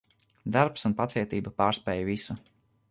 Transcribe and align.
Darbs 0.55 0.87
un 0.89 0.95
pacietība 1.03 1.55
pārspēj 1.61 2.05
visu. 2.11 2.41